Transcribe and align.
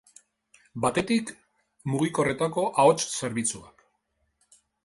Batetik, 0.85 1.29
mugikorretako 1.97 2.65
ahots-zerbitzuak. 2.85 3.89